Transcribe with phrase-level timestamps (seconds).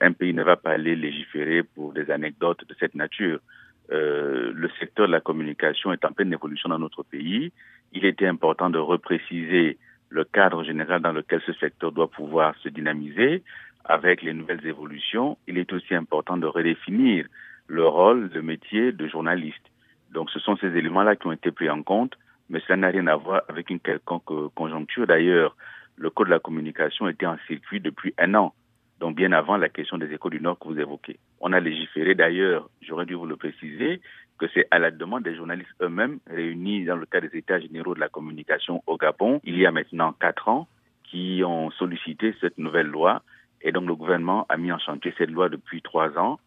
[0.00, 3.40] Un pays ne va pas aller légiférer pour des anecdotes de cette nature.
[3.92, 7.52] Euh, le secteur de la communication est en pleine évolution dans notre pays.
[7.92, 9.78] Il était important de repréciser
[10.08, 13.42] le cadre général dans lequel ce secteur doit pouvoir se dynamiser
[13.84, 15.38] avec les nouvelles évolutions.
[15.46, 17.26] Il est aussi important de redéfinir
[17.68, 19.64] le rôle, le métier de journaliste.
[20.12, 22.16] Donc ce sont ces éléments-là qui ont été pris en compte,
[22.48, 25.06] mais cela n'a rien à voir avec une quelconque conjoncture.
[25.06, 25.56] D'ailleurs,
[25.96, 28.54] le Code de la communication était en circuit depuis un an,
[29.00, 31.18] donc bien avant la question des écoles du Nord que vous évoquez.
[31.40, 34.00] On a légiféré d'ailleurs, j'aurais dû vous le préciser,
[34.38, 37.94] que c'est à la demande des journalistes eux-mêmes réunis dans le cadre des États généraux
[37.94, 40.68] de la communication au Gabon, il y a maintenant quatre ans,
[41.04, 43.22] qui ont sollicité cette nouvelle loi.
[43.62, 46.38] Et donc le gouvernement a mis en chantier cette loi depuis trois ans.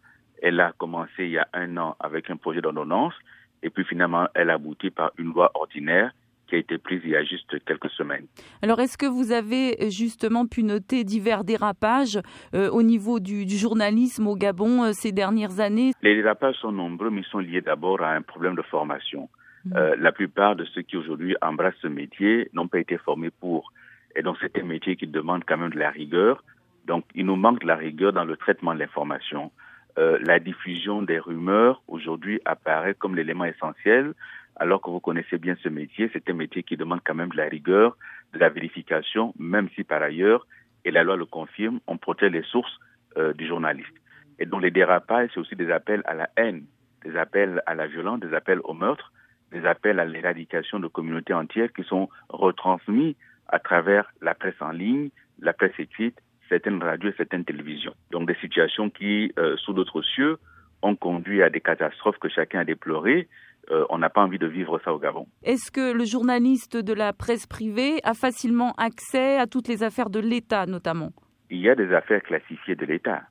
[0.42, 3.14] Elle a commencé il y a un an avec un projet d'ordonnance
[3.62, 6.12] et puis finalement elle a abouti par une loi ordinaire
[6.50, 8.26] qui a été prise il y a juste quelques semaines.
[8.60, 12.18] Alors, est-ce que vous avez justement pu noter divers dérapages
[12.54, 15.92] euh, au niveau du, journalisme au Gabon euh, ces dernières années?
[16.02, 19.28] Les dérapages sont nombreux, mais ils sont liés d'abord à un problème de formation.
[19.64, 19.76] Mmh.
[19.76, 23.72] Euh, la plupart de ceux qui aujourd'hui embrassent ce métier n'ont pas été formés pour.
[24.16, 26.42] Et donc, c'est un métier qui demande quand même de la rigueur.
[26.86, 29.52] Donc, il nous manque de la rigueur dans le traitement de l'information.
[29.98, 34.14] Euh, la diffusion des rumeurs aujourd'hui apparaît comme l'élément essentiel,
[34.60, 36.10] alors que vous connaissez bien ce métier.
[36.12, 37.96] C'est un métier qui demande quand même de la rigueur,
[38.34, 40.46] de la vérification, même si par ailleurs,
[40.84, 42.78] et la loi le confirme, on protège les sources
[43.16, 43.96] euh, du journaliste.
[44.38, 46.66] Et donc les dérapages, c'est aussi des appels à la haine,
[47.04, 49.12] des appels à la violence, des appels au meurtre,
[49.50, 53.16] des appels à l'éradication de communautés entières qui sont retransmis
[53.48, 55.08] à travers la presse en ligne,
[55.40, 57.94] la presse écrite certaines radios et certaines télévisions.
[58.10, 60.38] Donc des situations qui, euh, sous d'autres cieux,
[60.82, 63.28] ont conduit à des catastrophes que chacun a déplorées.
[63.70, 65.26] Euh, on n'a pas envie de vivre ça au Gabon.
[65.44, 70.10] Est-ce que le journaliste de la presse privée a facilement accès à toutes les affaires
[70.10, 71.12] de l'État, notamment?
[71.50, 73.22] Il y a des affaires classifiées de l'État.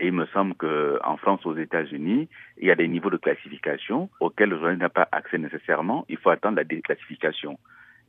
[0.00, 2.28] Et il me semble qu'en France, aux États-Unis,
[2.58, 6.04] il y a des niveaux de classification auxquels le journaliste n'a pas accès nécessairement.
[6.08, 7.58] Il faut attendre la déclassification.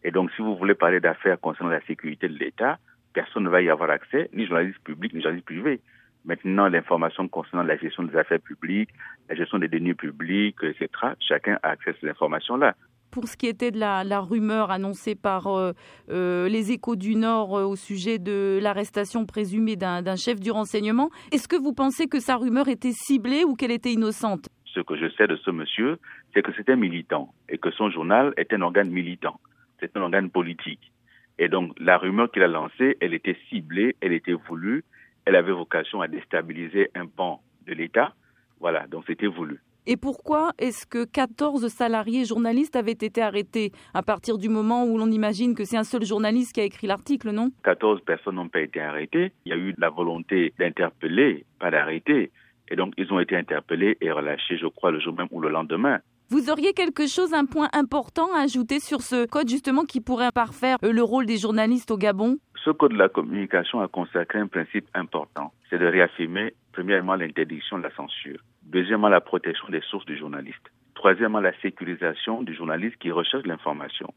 [0.04, 2.80] Et donc, si vous voulez parler d'affaires concernant la sécurité de l'État,
[3.14, 5.80] personne ne va y avoir accès, ni journalistes publics, ni journalistes privés.
[6.25, 8.90] Maintenant, l'information concernant la gestion des affaires publiques,
[9.30, 10.88] la gestion des deniers publics, etc.,
[11.19, 12.75] chacun a accès à ces informations-là.
[13.12, 15.72] Pour ce qui était de la, rumeur annoncée par euh,
[16.09, 21.12] euh, les échos du Nord euh, au sujet de l'arrestation présumée d'un chef du renseignement,
[21.31, 24.50] est-ce que vous pensez que sa rumeur était ciblée ou qu'elle était innocente?
[24.66, 26.00] Ce que je sais de ce monsieur,
[26.34, 29.40] c'est que c'était militant et que son journal est un organe militant,
[29.80, 30.91] c'est un organe politique.
[31.38, 34.84] Et donc, la rumeur qu'il a lancée, elle était ciblée, elle était voulue,
[35.25, 38.13] elle avait vocation à déstabiliser un pan de l'État.
[38.59, 39.59] Voilà, donc c'était voulu.
[39.88, 44.97] Et pourquoi est-ce que 14 salariés journalistes avaient été arrêtés à partir du moment où
[44.97, 47.52] l'on imagine que c'est un seul journaliste qui a écrit l'article, non?
[47.64, 49.31] 14 personnes n'ont pas été arrêtées.
[49.46, 52.31] Il y a eu la volonté d'interpeller, pas d'arrêter.
[52.69, 55.50] Et donc, ils ont été interpellés et relâchés, je crois, le jour même ou le
[55.50, 56.00] lendemain.
[56.31, 60.31] Vous auriez quelque chose, un point important à ajouter sur ce code justement qui pourrait
[60.31, 62.38] parfaire euh, le rôle des journalistes au Gabon?
[62.63, 67.78] Ce code de la communication a consacré un principe important, c'est de réaffirmer premièrement l'interdiction
[67.78, 72.97] de la censure, deuxièmement la protection des sources du journaliste, troisièmement la sécurisation du journaliste
[72.97, 74.12] qui recherche l'information,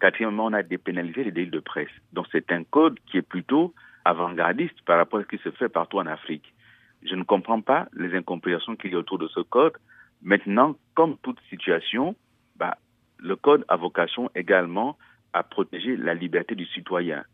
[0.00, 1.90] quatrièmement on a dépénalisé les délits de presse.
[2.12, 3.74] Donc c'est un code qui est plutôt
[4.04, 6.54] avant-gardiste par rapport à ce qui se fait partout en Afrique.
[7.02, 9.72] Je ne comprends pas les incompréhensions qu'il y a autour de ce code
[10.22, 12.14] Maintenant, comme toute situation,
[12.56, 12.76] bah,
[13.18, 14.96] le code a vocation également
[15.32, 17.24] à protéger la liberté du citoyen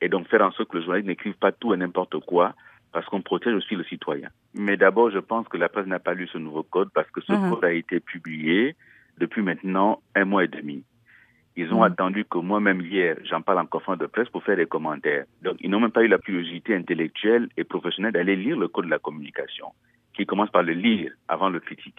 [0.00, 2.54] et donc faire en sorte que le journaliste n'écrive pas tout et n'importe quoi
[2.92, 4.28] parce qu'on protège aussi le citoyen.
[4.54, 7.20] Mais d'abord, je pense que la presse n'a pas lu ce nouveau code parce que
[7.20, 7.50] ce uh-huh.
[7.50, 8.76] code a été publié
[9.18, 10.84] depuis maintenant un mois et demi.
[11.56, 11.92] Ils ont uh-huh.
[11.92, 15.24] attendu que moi-même hier, j'en parle en conférence de presse pour faire des commentaires.
[15.42, 18.86] Donc, ils n'ont même pas eu la curiosité intellectuelle et professionnelle d'aller lire le code
[18.86, 19.66] de la communication,
[20.14, 21.92] qui commence par le lire avant de le critiquer.